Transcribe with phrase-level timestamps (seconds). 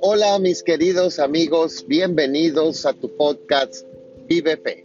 [0.00, 3.84] Hola mis queridos amigos, bienvenidos a tu podcast
[4.26, 4.84] Vive Fe.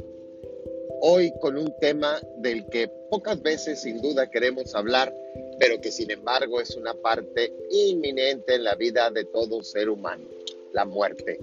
[1.01, 5.15] Hoy con un tema del que pocas veces sin duda queremos hablar,
[5.59, 10.25] pero que sin embargo es una parte inminente en la vida de todo ser humano,
[10.73, 11.39] la muerte.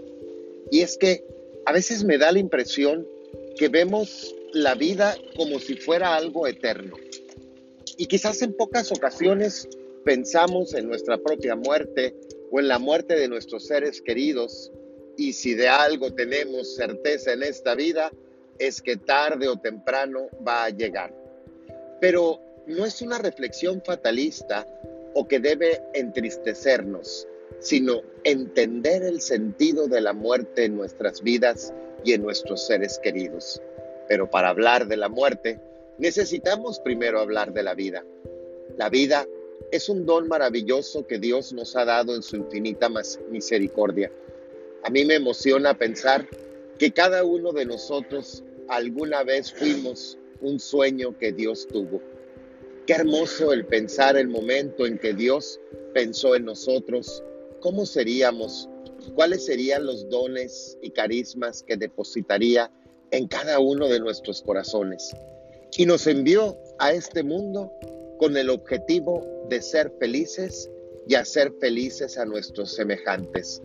[0.71, 1.25] Y es que
[1.65, 3.07] a veces me da la impresión
[3.57, 6.97] que vemos la vida como si fuera algo eterno.
[7.97, 9.69] Y quizás en pocas ocasiones
[10.05, 12.15] pensamos en nuestra propia muerte
[12.51, 14.73] o en la muerte de nuestros seres queridos.
[15.17, 18.11] Y si de algo tenemos certeza en esta vida,
[18.59, 21.15] es que tarde o temprano va a llegar.
[22.01, 24.67] Pero no es una reflexión fatalista
[25.15, 27.29] o que debe entristecernos,
[27.59, 31.73] sino entender el sentido de la muerte en nuestras vidas
[32.05, 33.61] y en nuestros seres queridos.
[34.09, 35.61] Pero para hablar de la muerte,
[35.99, 38.05] necesitamos primero hablar de la vida.
[38.77, 39.27] La vida
[39.71, 42.91] es un don maravilloso que Dios nos ha dado en su infinita
[43.31, 44.11] misericordia.
[44.83, 46.29] A mí me emociona pensar
[46.79, 52.01] que cada uno de nosotros alguna vez fuimos un sueño que Dios tuvo.
[52.87, 55.61] Qué hermoso el pensar el momento en que Dios
[55.95, 57.23] pensó en nosotros,
[57.61, 58.69] cómo seríamos,
[59.15, 62.71] cuáles serían los dones y carismas que depositaría
[63.13, 65.15] en cada uno de nuestros corazones.
[65.77, 67.73] Y nos envió a este mundo
[68.19, 70.71] con el objetivo de ser felices
[71.09, 73.63] y hacer felices a nuestros semejantes.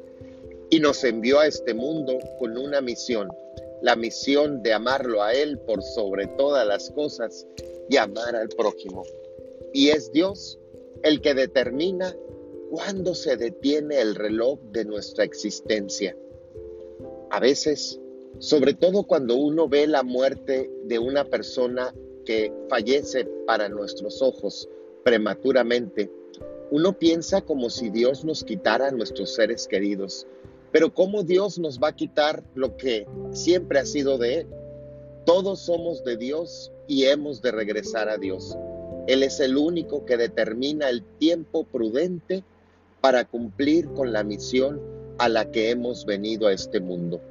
[0.70, 3.30] Y nos envió a este mundo con una misión,
[3.82, 7.46] la misión de amarlo a Él por sobre todas las cosas
[7.90, 9.04] y amar al prójimo.
[9.74, 10.58] Y es Dios
[11.04, 12.16] el que determina
[12.70, 16.16] cuándo se detiene el reloj de nuestra existencia.
[17.30, 18.00] A veces,
[18.40, 21.94] sobre todo cuando uno ve la muerte de una persona
[22.26, 24.70] que fallece para nuestros ojos
[25.04, 26.12] prematuramente,
[26.70, 30.28] uno piensa como si Dios nos quitara nuestros seres queridos.
[30.72, 34.48] Pero ¿cómo Dios nos va a quitar lo que siempre ha sido de Él?
[35.26, 38.58] Todos somos de Dios y hemos de regresar a Dios.
[39.08, 42.44] Él es el único que determina el tiempo prudente
[43.00, 44.82] para cumplir con la misión
[45.17, 47.22] a la que hemos venido a este mundo.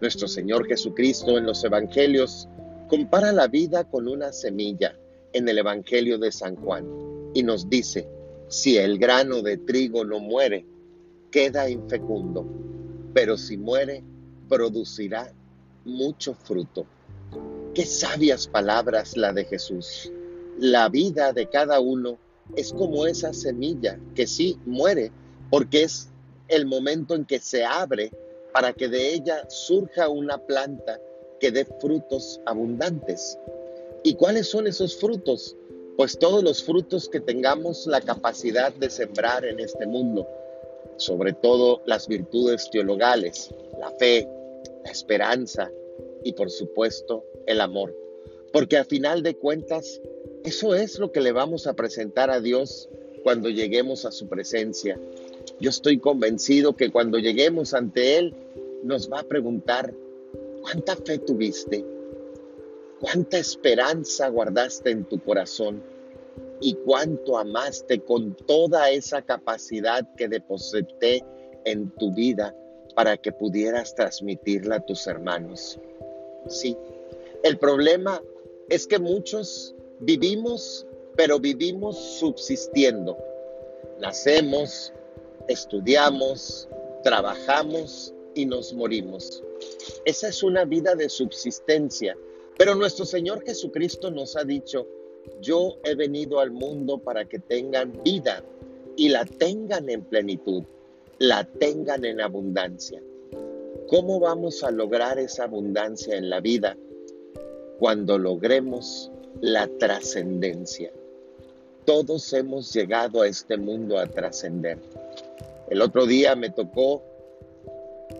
[0.00, 2.48] Nuestro Señor Jesucristo en los Evangelios
[2.88, 4.94] compara la vida con una semilla
[5.32, 6.86] en el Evangelio de San Juan
[7.32, 8.06] y nos dice,
[8.48, 10.66] si el grano de trigo no muere,
[11.30, 12.46] queda infecundo,
[13.14, 14.04] pero si muere,
[14.48, 15.32] producirá
[15.86, 16.84] mucho fruto.
[17.74, 20.12] Qué sabias palabras la de Jesús.
[20.58, 22.18] La vida de cada uno
[22.54, 25.10] es como esa semilla que sí muere,
[25.50, 26.10] porque es
[26.48, 28.12] el momento en que se abre
[28.56, 30.98] para que de ella surja una planta
[31.38, 33.38] que dé frutos abundantes.
[34.02, 35.54] ¿Y cuáles son esos frutos?
[35.98, 40.26] Pues todos los frutos que tengamos la capacidad de sembrar en este mundo,
[40.96, 44.26] sobre todo las virtudes teologales, la fe,
[44.86, 45.70] la esperanza
[46.24, 47.94] y por supuesto el amor.
[48.54, 50.00] Porque a final de cuentas,
[50.44, 52.88] eso es lo que le vamos a presentar a Dios
[53.22, 54.98] cuando lleguemos a su presencia.
[55.60, 58.34] Yo estoy convencido que cuando lleguemos ante Él,
[58.82, 59.92] nos va a preguntar,
[60.66, 61.84] ¿Cuánta fe tuviste?
[62.98, 65.80] ¿Cuánta esperanza guardaste en tu corazón?
[66.60, 71.24] ¿Y cuánto amaste con toda esa capacidad que deposité
[71.64, 72.52] en tu vida
[72.96, 75.78] para que pudieras transmitirla a tus hermanos?
[76.48, 76.76] Sí,
[77.44, 78.20] el problema
[78.68, 80.84] es que muchos vivimos,
[81.14, 83.16] pero vivimos subsistiendo.
[84.00, 84.92] Nacemos,
[85.48, 86.68] estudiamos,
[87.02, 89.42] trabajamos y nos morimos.
[90.04, 92.16] Esa es una vida de subsistencia.
[92.58, 94.86] Pero nuestro Señor Jesucristo nos ha dicho,
[95.40, 98.42] yo he venido al mundo para que tengan vida
[98.96, 100.62] y la tengan en plenitud,
[101.18, 103.02] la tengan en abundancia.
[103.88, 106.76] ¿Cómo vamos a lograr esa abundancia en la vida?
[107.78, 110.90] Cuando logremos la trascendencia.
[111.84, 114.78] Todos hemos llegado a este mundo a trascender.
[115.68, 117.02] El otro día me tocó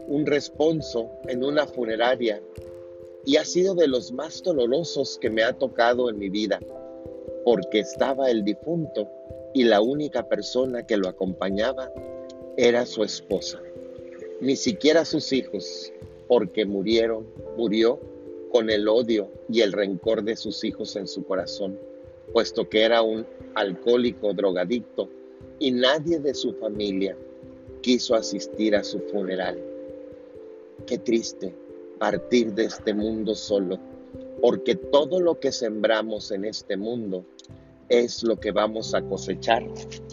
[0.08, 2.42] un responso en una funeraria
[3.24, 6.58] y ha sido de los más dolorosos que me ha tocado en mi vida,
[7.44, 9.08] porque estaba el difunto
[9.54, 11.92] y la única persona que lo acompañaba
[12.56, 13.62] era su esposa,
[14.40, 15.92] ni siquiera sus hijos,
[16.26, 18.00] porque murieron, murió
[18.50, 21.78] con el odio y el rencor de sus hijos en su corazón,
[22.32, 25.08] puesto que era un alcohólico drogadicto
[25.60, 27.16] y nadie de su familia
[27.86, 29.62] quiso asistir a su funeral.
[30.88, 31.54] Qué triste
[32.00, 33.78] partir de este mundo solo,
[34.42, 37.24] porque todo lo que sembramos en este mundo
[37.88, 39.64] es lo que vamos a cosechar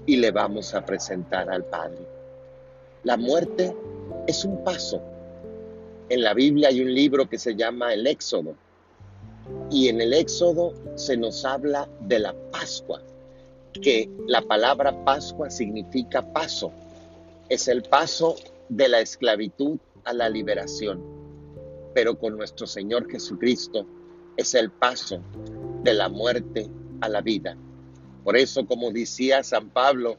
[0.05, 1.97] y le vamos a presentar al Padre.
[3.05, 3.75] La muerte
[4.27, 5.01] es un paso.
[6.09, 8.53] En la Biblia hay un libro que se llama el Éxodo.
[9.71, 13.01] Y en el Éxodo se nos habla de la Pascua,
[13.81, 16.71] que la palabra Pascua significa paso.
[17.50, 18.36] Es el paso
[18.69, 21.04] de la esclavitud a la liberación.
[21.94, 23.86] Pero con nuestro Señor Jesucristo
[24.38, 25.22] es el paso
[25.84, 26.69] de la muerte
[27.01, 27.57] a la vida.
[28.24, 30.18] Por eso, como decía San Pablo,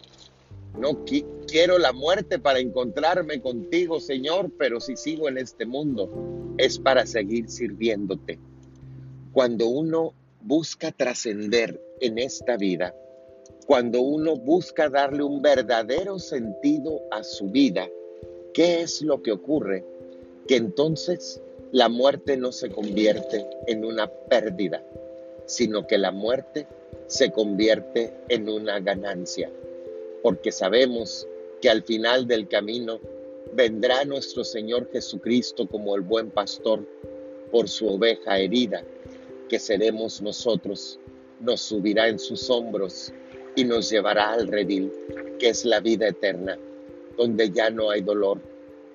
[0.79, 1.05] no
[1.47, 7.07] quiero la muerte para encontrarme contigo, Señor, pero si sigo en este mundo es para
[7.07, 8.39] seguir sirviéndote.
[9.33, 12.95] Cuando uno busca trascender en esta vida,
[13.67, 17.89] cuando uno busca darle un verdadero sentido a su vida,
[18.53, 19.85] ¿qué es lo que ocurre?
[20.47, 21.41] Que entonces
[21.73, 24.85] la muerte no se convierte en una pérdida,
[25.47, 26.67] sino que la muerte
[27.07, 29.51] se convierte en una ganancia,
[30.23, 31.27] porque sabemos
[31.61, 33.01] que al final del camino
[33.55, 36.87] vendrá nuestro Señor Jesucristo como el buen pastor
[37.51, 38.85] por su oveja herida,
[39.49, 40.99] que seremos nosotros,
[41.41, 43.13] nos subirá en sus hombros
[43.57, 44.93] y nos llevará al redil,
[45.39, 46.59] que es la vida eterna,
[47.17, 48.39] donde ya no hay dolor,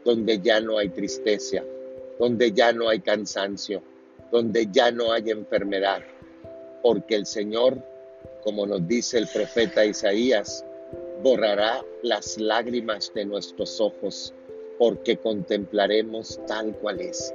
[0.03, 1.63] donde ya no hay tristeza,
[2.19, 3.81] donde ya no hay cansancio,
[4.31, 6.01] donde ya no hay enfermedad,
[6.81, 7.77] porque el Señor,
[8.43, 10.65] como nos dice el profeta Isaías,
[11.23, 14.33] borrará las lágrimas de nuestros ojos,
[14.77, 17.33] porque contemplaremos tal cual es.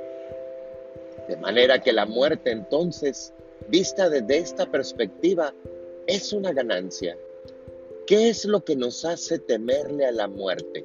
[1.28, 3.32] De manera que la muerte entonces,
[3.68, 5.54] vista desde esta perspectiva,
[6.06, 7.16] es una ganancia.
[8.06, 10.84] ¿Qué es lo que nos hace temerle a la muerte?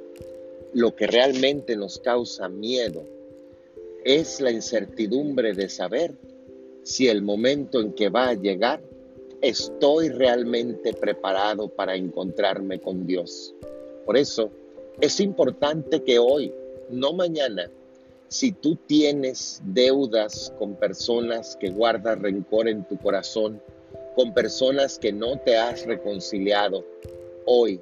[0.73, 3.03] Lo que realmente nos causa miedo
[4.03, 6.13] es la incertidumbre de saber
[6.83, 8.81] si el momento en que va a llegar
[9.41, 13.53] estoy realmente preparado para encontrarme con Dios.
[14.05, 14.51] Por eso
[15.01, 16.53] es importante que hoy,
[16.89, 17.69] no mañana,
[18.29, 23.61] si tú tienes deudas con personas que guardan rencor en tu corazón,
[24.19, 26.83] con personas que no te has reconciliado,
[27.45, 27.79] hoy,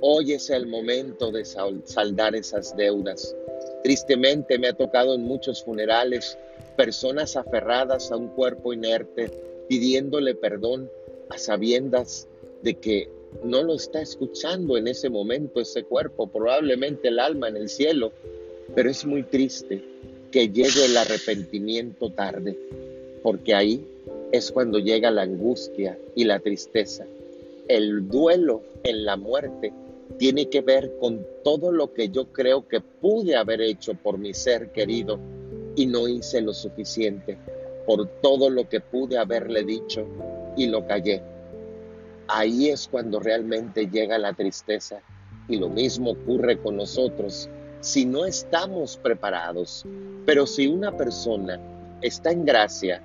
[0.00, 3.36] hoy es el momento de saldar esas deudas.
[3.82, 6.38] Tristemente me ha tocado en muchos funerales
[6.74, 9.30] personas aferradas a un cuerpo inerte,
[9.68, 10.90] pidiéndole perdón
[11.28, 12.26] a sabiendas
[12.62, 13.10] de que
[13.44, 18.10] no lo está escuchando en ese momento ese cuerpo, probablemente el alma en el cielo,
[18.74, 19.84] pero es muy triste
[20.32, 22.58] que llegue el arrepentimiento tarde,
[23.22, 23.86] porque ahí
[24.32, 27.04] es cuando llega la angustia y la tristeza.
[27.68, 29.72] El duelo en la muerte
[30.18, 34.34] tiene que ver con todo lo que yo creo que pude haber hecho por mi
[34.34, 35.18] ser querido
[35.76, 37.38] y no hice lo suficiente
[37.86, 40.06] por todo lo que pude haberle dicho
[40.56, 41.22] y lo callé.
[42.26, 45.00] Ahí es cuando realmente llega la tristeza
[45.48, 47.48] y lo mismo ocurre con nosotros
[47.80, 49.86] si no estamos preparados.
[50.26, 51.58] Pero si una persona
[52.02, 53.02] está en gracia,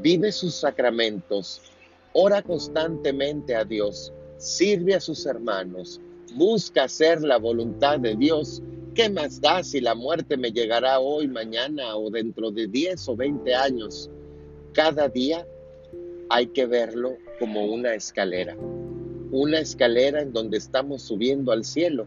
[0.00, 1.62] vive sus sacramentos,
[2.12, 6.00] ora constantemente a Dios, sirve a sus hermanos,
[6.34, 8.62] busca hacer la voluntad de Dios,
[8.96, 13.14] ¿Qué más da si la muerte me llegará hoy, mañana o dentro de 10 o
[13.14, 14.10] 20 años?
[14.72, 15.46] Cada día
[16.30, 18.56] hay que verlo como una escalera,
[19.30, 22.06] una escalera en donde estamos subiendo al cielo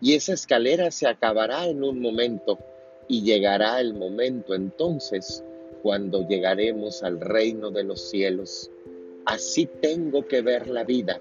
[0.00, 2.58] y esa escalera se acabará en un momento
[3.06, 5.44] y llegará el momento entonces
[5.84, 8.70] cuando llegaremos al reino de los cielos.
[9.26, 11.20] Así tengo que ver la vida.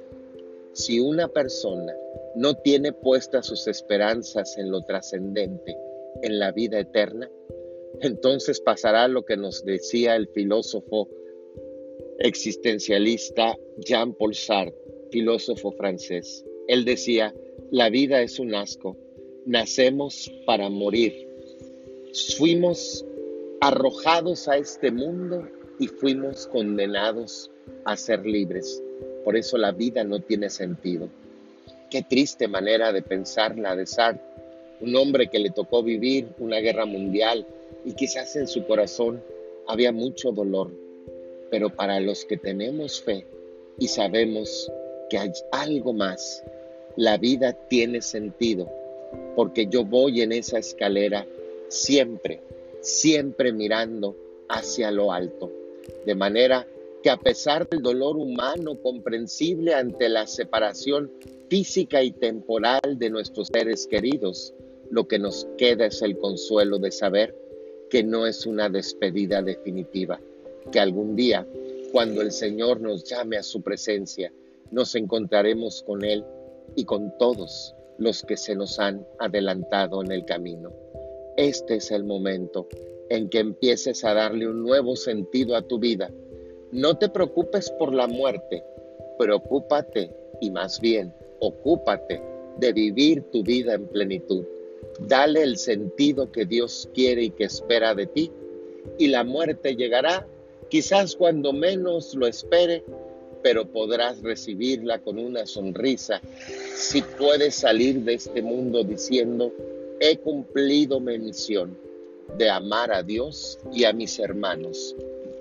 [0.72, 1.94] Si una persona
[2.36, 5.78] no tiene puestas sus esperanzas en lo trascendente,
[6.22, 7.30] en la vida eterna,
[8.00, 11.10] entonces pasará lo que nos decía el filósofo
[12.20, 14.80] existencialista Jean-Paul Sartre,
[15.12, 16.46] filósofo francés.
[16.70, 17.36] Él decía,
[17.70, 18.96] la vida es un asco,
[19.46, 21.28] nacemos para morir.
[22.38, 23.06] Fuimos
[23.64, 25.48] arrojados a este mundo
[25.80, 27.50] y fuimos condenados
[27.86, 28.84] a ser libres.
[29.24, 31.08] Por eso la vida no tiene sentido.
[31.90, 34.22] Qué triste manera de pensarla de Sartre,
[34.82, 37.48] un hombre que le tocó vivir una guerra mundial
[37.86, 39.24] y quizás en su corazón
[39.66, 40.70] había mucho dolor.
[41.50, 43.26] Pero para los que tenemos fe
[43.80, 44.70] y sabemos
[45.10, 46.44] que hay algo más,
[46.98, 48.70] la vida tiene sentido,
[49.38, 51.26] porque yo voy en esa escalera
[51.70, 52.42] siempre,
[52.84, 54.16] siempre mirando
[54.50, 55.52] hacia lo alto,
[56.06, 56.68] de manera
[57.02, 61.12] que a pesar del dolor humano comprensible ante la separación
[61.50, 64.54] física y temporal de nuestros seres queridos,
[64.92, 67.36] lo que nos queda es el consuelo de saber
[67.90, 70.20] que no es una despedida definitiva,
[70.72, 71.48] que algún día
[71.92, 74.34] Cuando el Señor nos llame a su presencia,
[74.72, 76.26] nos encontraremos con Él
[76.76, 80.72] y con todos los que se nos han adelantado en el camino.
[81.38, 82.68] Este es el momento
[83.10, 86.12] en que empieces a darle un nuevo sentido a tu vida.
[86.72, 88.64] No te preocupes por la muerte,
[89.18, 92.22] preocúpate y más bien ocúpate
[92.58, 94.46] de vivir tu vida en plenitud.
[95.00, 98.32] Dale el sentido que Dios quiere y que espera de ti
[99.00, 100.28] y la muerte llegará
[100.70, 102.84] quizás cuando menos lo espere,
[103.42, 106.22] pero podrás recibirla con una sonrisa
[106.76, 109.52] si puedes salir de este mundo diciendo,
[110.00, 111.78] he cumplido mi misión
[112.38, 114.96] de amar a Dios y a mis hermanos.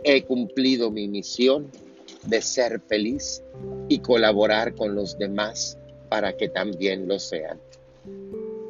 [0.04, 1.70] He cumplido mi misión
[2.26, 3.42] de ser feliz
[3.88, 5.78] y colaborar con los demás
[6.08, 7.58] para que también lo sean.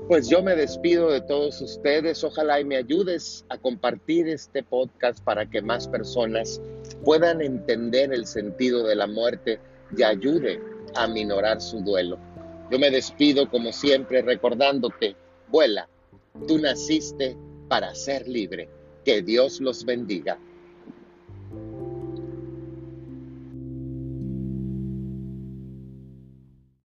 [0.08, 2.22] Pues yo me despido de todos ustedes.
[2.22, 6.60] Ojalá y me ayudes a compartir este podcast para que más personas
[7.04, 9.58] puedan entender el sentido de la muerte
[9.96, 10.60] y ayude
[10.94, 12.18] a minorar su duelo.
[12.70, 15.14] Yo me despido como siempre recordándote,
[15.52, 15.88] vuela,
[16.48, 17.36] tú naciste
[17.68, 18.68] para ser libre.
[19.04, 20.38] Que Dios los bendiga.